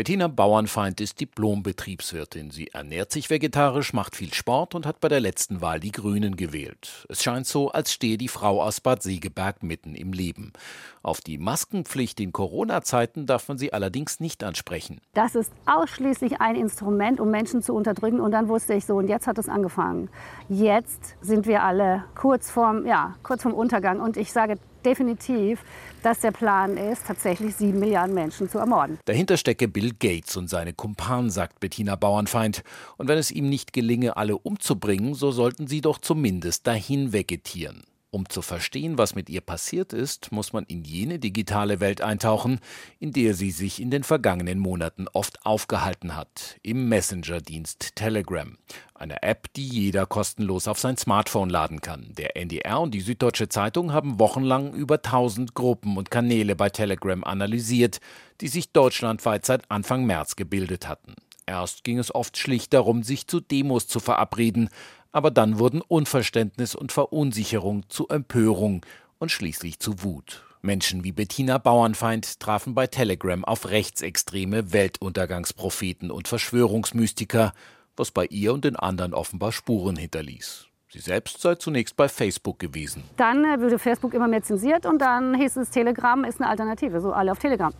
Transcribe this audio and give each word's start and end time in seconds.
Bettina 0.00 0.28
Bauernfeind 0.28 0.98
ist 1.02 1.20
Diplom-Betriebswirtin. 1.20 2.50
Sie 2.50 2.68
ernährt 2.68 3.12
sich 3.12 3.28
vegetarisch, 3.28 3.92
macht 3.92 4.16
viel 4.16 4.32
Sport 4.32 4.74
und 4.74 4.86
hat 4.86 4.98
bei 4.98 5.08
der 5.08 5.20
letzten 5.20 5.60
Wahl 5.60 5.78
die 5.78 5.92
Grünen 5.92 6.36
gewählt. 6.36 7.04
Es 7.10 7.22
scheint 7.22 7.46
so, 7.46 7.70
als 7.70 7.92
stehe 7.92 8.16
die 8.16 8.28
Frau 8.28 8.62
aus 8.62 8.80
Bad 8.80 9.02
Segeberg 9.02 9.62
mitten 9.62 9.94
im 9.94 10.14
Leben. 10.14 10.54
Auf 11.02 11.20
die 11.20 11.36
Maskenpflicht 11.36 12.18
in 12.20 12.32
Corona-Zeiten 12.32 13.26
darf 13.26 13.46
man 13.48 13.58
sie 13.58 13.74
allerdings 13.74 14.20
nicht 14.20 14.42
ansprechen. 14.42 15.02
Das 15.12 15.34
ist 15.34 15.52
ausschließlich 15.66 16.40
ein 16.40 16.56
Instrument, 16.56 17.20
um 17.20 17.30
Menschen 17.30 17.60
zu 17.60 17.74
unterdrücken. 17.74 18.20
Und 18.20 18.30
dann 18.30 18.48
wusste 18.48 18.72
ich 18.72 18.86
so, 18.86 18.96
und 18.96 19.06
jetzt 19.06 19.26
hat 19.26 19.36
es 19.36 19.50
angefangen. 19.50 20.08
Jetzt 20.48 21.16
sind 21.20 21.46
wir 21.46 21.62
alle 21.62 22.04
kurz 22.14 22.50
vorm, 22.50 22.86
ja, 22.86 23.16
kurz 23.22 23.42
vorm 23.42 23.54
Untergang. 23.54 24.00
Und 24.00 24.16
ich 24.16 24.32
sage 24.32 24.56
definitiv, 24.84 25.62
dass 26.02 26.20
der 26.20 26.32
Plan 26.32 26.76
ist, 26.76 27.06
tatsächlich 27.06 27.54
sieben 27.56 27.78
Milliarden 27.78 28.14
Menschen 28.14 28.48
zu 28.48 28.58
ermorden. 28.58 28.98
Dahinter 29.04 29.36
stecke 29.36 29.68
Bill 29.68 29.92
Gates 29.98 30.36
und 30.36 30.48
seine 30.48 30.72
Kumpanen, 30.72 31.30
sagt 31.30 31.60
Bettina 31.60 31.96
Bauernfeind. 31.96 32.62
Und 32.96 33.08
wenn 33.08 33.18
es 33.18 33.30
ihm 33.30 33.48
nicht 33.48 33.72
gelinge, 33.72 34.16
alle 34.16 34.38
umzubringen, 34.38 35.14
so 35.14 35.30
sollten 35.30 35.66
sie 35.66 35.80
doch 35.80 35.98
zumindest 35.98 36.66
dahin 36.66 37.12
vegetieren. 37.12 37.82
Um 38.12 38.28
zu 38.28 38.42
verstehen, 38.42 38.98
was 38.98 39.14
mit 39.14 39.30
ihr 39.30 39.40
passiert 39.40 39.92
ist, 39.92 40.32
muss 40.32 40.52
man 40.52 40.64
in 40.64 40.82
jene 40.82 41.20
digitale 41.20 41.78
Welt 41.78 42.00
eintauchen, 42.00 42.58
in 42.98 43.12
der 43.12 43.34
sie 43.34 43.52
sich 43.52 43.80
in 43.80 43.92
den 43.92 44.02
vergangenen 44.02 44.58
Monaten 44.58 45.06
oft 45.12 45.46
aufgehalten 45.46 46.16
hat, 46.16 46.58
im 46.64 46.88
Messenger-Dienst 46.88 47.94
Telegram, 47.94 48.58
eine 48.94 49.22
App, 49.22 49.52
die 49.54 49.64
jeder 49.64 50.06
kostenlos 50.06 50.66
auf 50.66 50.80
sein 50.80 50.96
Smartphone 50.96 51.50
laden 51.50 51.82
kann. 51.82 52.12
Der 52.18 52.36
NDR 52.36 52.80
und 52.80 52.94
die 52.94 53.00
Süddeutsche 53.00 53.48
Zeitung 53.48 53.92
haben 53.92 54.18
wochenlang 54.18 54.74
über 54.74 54.96
1000 54.96 55.54
Gruppen 55.54 55.96
und 55.96 56.10
Kanäle 56.10 56.56
bei 56.56 56.68
Telegram 56.68 57.22
analysiert, 57.22 58.00
die 58.40 58.48
sich 58.48 58.72
deutschlandweit 58.72 59.46
seit 59.46 59.70
Anfang 59.70 60.04
März 60.04 60.34
gebildet 60.34 60.88
hatten. 60.88 61.14
Erst 61.46 61.82
ging 61.82 61.98
es 61.98 62.14
oft 62.14 62.36
schlicht 62.38 62.72
darum, 62.72 63.02
sich 63.02 63.26
zu 63.26 63.40
Demos 63.40 63.88
zu 63.88 63.98
verabreden, 63.98 64.68
aber 65.12 65.30
dann 65.30 65.58
wurden 65.58 65.80
Unverständnis 65.80 66.74
und 66.74 66.92
Verunsicherung 66.92 67.88
zu 67.88 68.08
Empörung 68.08 68.84
und 69.18 69.30
schließlich 69.30 69.78
zu 69.78 70.02
Wut. 70.02 70.44
Menschen 70.62 71.04
wie 71.04 71.12
Bettina 71.12 71.58
Bauernfeind 71.58 72.38
trafen 72.38 72.74
bei 72.74 72.86
Telegram 72.86 73.44
auf 73.44 73.70
rechtsextreme 73.70 74.72
Weltuntergangspropheten 74.72 76.10
und 76.10 76.28
Verschwörungsmystiker, 76.28 77.52
was 77.96 78.10
bei 78.10 78.26
ihr 78.26 78.52
und 78.52 78.64
den 78.64 78.76
anderen 78.76 79.14
offenbar 79.14 79.52
Spuren 79.52 79.96
hinterließ. 79.96 80.66
Sie 80.92 80.98
selbst 80.98 81.40
sei 81.40 81.54
zunächst 81.54 81.96
bei 81.96 82.08
Facebook 82.08 82.58
gewesen. 82.58 83.04
Dann 83.16 83.44
äh, 83.44 83.60
wurde 83.60 83.78
Facebook 83.78 84.12
immer 84.12 84.26
mehr 84.26 84.42
zensiert 84.42 84.86
und 84.86 84.98
dann 84.98 85.34
hieß 85.34 85.56
es, 85.58 85.70
Telegram 85.70 86.24
ist 86.24 86.40
eine 86.40 86.50
Alternative. 86.50 87.00
So 87.00 87.12
alle 87.12 87.30
auf 87.30 87.38
Telegram. 87.38 87.72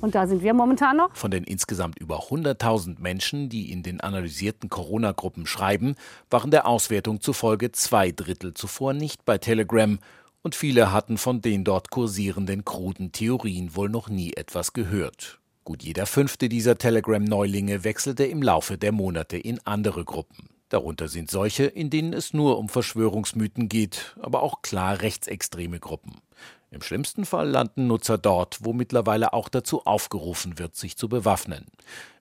Und 0.00 0.14
da 0.14 0.26
sind 0.26 0.42
wir 0.42 0.54
momentan 0.54 0.96
noch. 0.96 1.14
Von 1.14 1.30
den 1.30 1.44
insgesamt 1.44 1.98
über 1.98 2.24
100.000 2.28 3.00
Menschen, 3.00 3.48
die 3.48 3.70
in 3.70 3.82
den 3.82 4.00
analysierten 4.00 4.70
Corona-Gruppen 4.70 5.46
schreiben, 5.46 5.94
waren 6.30 6.50
der 6.50 6.66
Auswertung 6.66 7.20
zufolge 7.20 7.70
zwei 7.72 8.10
Drittel 8.10 8.54
zuvor 8.54 8.94
nicht 8.94 9.24
bei 9.24 9.36
Telegram. 9.38 9.98
Und 10.42 10.54
viele 10.54 10.90
hatten 10.90 11.18
von 11.18 11.42
den 11.42 11.64
dort 11.64 11.90
kursierenden 11.90 12.64
kruden 12.64 13.12
Theorien 13.12 13.76
wohl 13.76 13.90
noch 13.90 14.08
nie 14.08 14.32
etwas 14.32 14.72
gehört. 14.72 15.38
Gut 15.64 15.82
jeder 15.82 16.06
fünfte 16.06 16.48
dieser 16.48 16.78
Telegram-Neulinge 16.78 17.84
wechselte 17.84 18.24
im 18.24 18.42
Laufe 18.42 18.78
der 18.78 18.92
Monate 18.92 19.36
in 19.36 19.60
andere 19.66 20.06
Gruppen. 20.06 20.48
Darunter 20.70 21.08
sind 21.08 21.30
solche, 21.30 21.64
in 21.64 21.90
denen 21.90 22.14
es 22.14 22.32
nur 22.32 22.58
um 22.58 22.68
Verschwörungsmythen 22.68 23.68
geht, 23.68 24.16
aber 24.20 24.42
auch 24.42 24.62
klar 24.62 25.02
rechtsextreme 25.02 25.78
Gruppen. 25.78 26.22
Im 26.72 26.82
schlimmsten 26.82 27.24
Fall 27.24 27.48
landen 27.48 27.88
Nutzer 27.88 28.16
dort, 28.16 28.58
wo 28.60 28.72
mittlerweile 28.72 29.32
auch 29.32 29.48
dazu 29.48 29.86
aufgerufen 29.86 30.58
wird, 30.60 30.76
sich 30.76 30.96
zu 30.96 31.08
bewaffnen. 31.08 31.66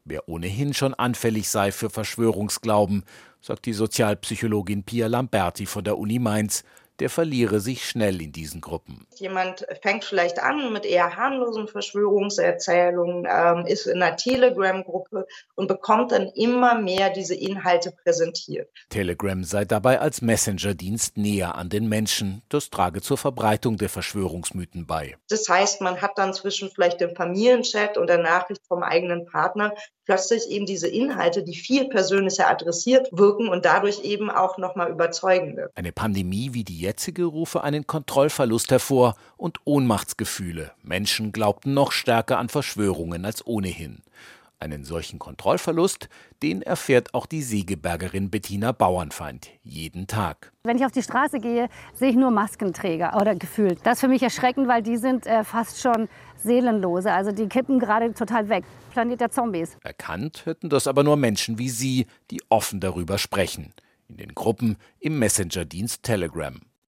Wer 0.06 0.28
ohnehin 0.28 0.74
schon 0.74 0.96
anfällig 0.96 1.50
sei 1.50 1.72
für 1.72 1.92
Verschwörungsglauben, 1.92 3.04
sagt 3.42 3.68
die 3.68 3.74
Sozialpsychologin 3.74 4.84
Pia 4.84 5.06
Lamberti 5.06 5.68
von 5.68 5.84
der 5.84 6.00
Uni 6.00 6.18
Mainz, 6.18 6.64
der 7.00 7.10
verliere 7.10 7.60
sich 7.60 7.88
schnell 7.88 8.22
in 8.22 8.32
diesen 8.32 8.62
Gruppen. 8.62 9.08
Jemand 9.16 9.66
fängt 9.82 10.06
vielleicht 10.06 10.40
an 10.40 10.72
mit 10.74 10.86
eher 10.86 11.16
harmlosen 11.16 11.68
Verschwörungserzählungen, 11.68 13.28
ähm, 13.30 13.66
ist 13.66 13.88
in 13.88 14.02
einer 14.02 14.16
Telegram-Gruppe 14.16 15.26
und 15.56 15.68
bekommt 15.68 16.12
dann 16.12 16.28
immer 16.36 16.80
mehr 16.80 17.10
diese 17.10 17.36
Inhalte 17.36 17.92
präsentiert. 18.04 18.70
Telegram 18.90 19.44
sei 19.44 19.66
dabei 19.66 20.00
als 20.00 20.22
Messenger-Dienst 20.22 21.18
näher 21.18 21.56
an 21.56 21.70
den 21.70 21.88
Menschen. 21.88 22.42
Das 22.50 22.70
trage 22.70 23.02
zur 23.02 23.18
Verbreitung 23.18 23.78
der 23.78 23.90
Verschwörungsmythen 23.90 24.86
bei. 24.86 25.18
Das 25.30 25.48
heißt, 25.48 25.82
man 25.82 26.02
hat 26.02 26.18
dann 26.18 26.34
zwischen 26.34 26.70
vielleicht 26.70 27.02
dem 27.02 27.16
Familienchat 27.16 27.98
und 27.98 28.08
der 28.08 28.18
Nachricht 28.18 28.62
vom 28.68 28.84
eigenen 28.84 29.26
Partner 29.26 29.74
plötzlich 30.10 30.50
eben 30.50 30.66
diese 30.66 30.88
Inhalte, 30.88 31.44
die 31.44 31.54
viel 31.54 31.88
persönlicher 31.88 32.50
adressiert 32.50 33.10
wirken 33.12 33.48
und 33.48 33.66
dadurch 33.66 34.04
eben 34.04 34.32
auch 34.32 34.58
nochmal 34.58 34.90
überzeugende. 34.90 35.70
Eine 35.76 35.92
Pandemie 35.92 36.50
wie 36.54 36.64
die 36.64 36.80
jetzige 36.90 37.26
rufe 37.26 37.64
einen 37.64 37.86
Kontrollverlust 37.86 38.72
hervor 38.72 39.16
und 39.38 39.60
Ohnmachtsgefühle. 39.64 40.72
Menschen 40.82 41.32
glaubten 41.32 41.76
noch 41.76 41.92
stärker 41.92 42.40
an 42.40 42.50
Verschwörungen 42.50 43.26
als 43.26 43.46
ohnehin. 43.46 44.02
Einen 44.58 44.84
solchen 44.84 45.20
Kontrollverlust, 45.20 46.10
den 46.42 46.64
erfährt 46.64 47.14
auch 47.14 47.28
die 47.28 47.44
Segebergerin 47.44 48.32
Bettina 48.32 48.72
Bauernfeind 48.72 49.50
jeden 49.62 50.08
Tag. 50.08 50.52
Wenn 50.64 50.78
ich 50.78 50.84
auf 50.84 50.92
die 50.92 51.04
Straße 51.04 51.40
gehe, 51.40 51.70
sehe 51.94 52.10
ich 52.10 52.16
nur 52.16 52.32
Maskenträger 52.32 53.16
oder 53.22 53.36
gefühlt. 53.36 53.80
Das 53.84 53.94
ist 53.94 54.00
für 54.02 54.08
mich 54.08 54.24
erschreckend, 54.24 54.68
weil 54.68 54.82
die 54.82 54.98
sind 54.98 55.28
äh, 55.28 55.44
fast 55.44 55.80
schon 55.80 56.10
seelenlose. 56.38 57.12
Also 57.14 57.32
die 57.32 57.48
kippen 57.48 57.80
gerade 57.80 58.12
total 58.16 58.50
weg. 58.50 58.66
Planet 58.92 59.22
der 59.22 59.30
Zombies. 59.30 59.78
Erkannt 59.84 60.48
hätten 60.48 60.70
das 60.70 60.88
aber 60.88 61.04
nur 61.04 61.18
Menschen 61.18 61.60
wie 61.60 61.70
Sie, 61.70 62.08
die 62.32 62.42
offen 62.50 62.80
darüber 62.80 63.20
sprechen. 63.20 63.74
In 64.10 64.18
den 64.18 64.34
Gruppen 64.34 64.78
im 65.00 65.20
Messenger-Dienst 65.20 66.02
Telegram. 66.02 66.60